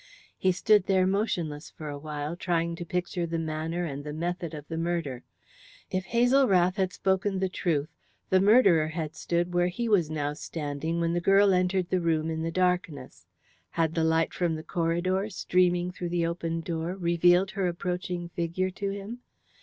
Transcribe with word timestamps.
He 0.35 0.51
stood 0.51 0.87
there 0.87 1.05
motionless 1.05 1.69
for 1.69 1.87
a 1.87 1.99
while, 1.99 2.35
trying 2.35 2.75
to 2.75 2.83
picture 2.85 3.27
the 3.27 3.37
manner 3.37 3.85
and 3.85 4.03
the 4.03 4.13
method 4.13 4.55
of 4.55 4.67
the 4.67 4.75
murder. 4.79 5.21
If 5.91 6.05
Hazel 6.05 6.47
Rath 6.47 6.77
had 6.77 6.91
spoken 6.91 7.37
the 7.37 7.49
truth, 7.49 7.87
the 8.31 8.41
murderer 8.41 8.87
had 8.87 9.13
stood 9.15 9.53
where 9.53 9.67
he 9.67 9.87
was 9.87 10.09
now 10.09 10.33
standing 10.33 10.99
when 10.99 11.13
the 11.13 11.21
girl 11.21 11.53
entered 11.53 11.91
the 11.91 12.01
room 12.01 12.31
in 12.31 12.41
the 12.41 12.49
darkness. 12.49 13.27
Had 13.69 13.93
the 13.93 14.03
light 14.03 14.33
from 14.33 14.55
the 14.55 14.63
corridor, 14.63 15.29
streaming 15.29 15.91
through 15.91 16.09
the 16.09 16.25
open 16.25 16.61
door, 16.61 16.95
revealed 16.95 17.51
her 17.51 17.67
approaching 17.67 18.27
figure 18.29 18.71
to 18.71 18.89
him? 18.89 19.19